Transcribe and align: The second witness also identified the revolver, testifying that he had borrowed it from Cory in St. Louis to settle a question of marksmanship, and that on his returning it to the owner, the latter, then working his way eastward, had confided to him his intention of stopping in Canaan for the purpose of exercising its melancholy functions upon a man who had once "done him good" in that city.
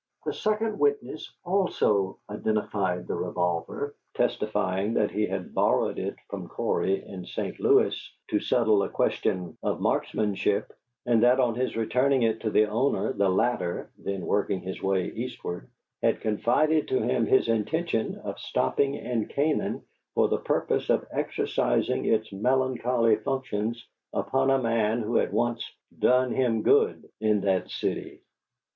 The 0.25 0.33
second 0.33 0.79
witness 0.79 1.31
also 1.45 2.17
identified 2.27 3.05
the 3.05 3.13
revolver, 3.13 3.93
testifying 4.15 4.95
that 4.95 5.11
he 5.11 5.27
had 5.27 5.53
borrowed 5.53 5.99
it 5.99 6.15
from 6.27 6.47
Cory 6.47 7.05
in 7.07 7.23
St. 7.23 7.59
Louis 7.59 7.93
to 8.29 8.39
settle 8.39 8.81
a 8.81 8.89
question 8.89 9.55
of 9.61 9.79
marksmanship, 9.79 10.73
and 11.05 11.21
that 11.21 11.39
on 11.39 11.53
his 11.53 11.77
returning 11.77 12.23
it 12.23 12.39
to 12.39 12.49
the 12.49 12.65
owner, 12.65 13.13
the 13.13 13.29
latter, 13.29 13.91
then 13.95 14.25
working 14.25 14.61
his 14.61 14.81
way 14.81 15.05
eastward, 15.05 15.69
had 16.01 16.19
confided 16.21 16.87
to 16.87 17.03
him 17.03 17.27
his 17.27 17.47
intention 17.47 18.15
of 18.23 18.39
stopping 18.39 18.95
in 18.95 19.27
Canaan 19.27 19.83
for 20.15 20.29
the 20.29 20.39
purpose 20.39 20.89
of 20.89 21.05
exercising 21.11 22.05
its 22.05 22.31
melancholy 22.33 23.17
functions 23.17 23.87
upon 24.13 24.49
a 24.49 24.57
man 24.57 25.03
who 25.03 25.17
had 25.17 25.31
once 25.31 25.71
"done 25.99 26.31
him 26.33 26.63
good" 26.63 27.07
in 27.19 27.41
that 27.41 27.69
city. 27.69 28.21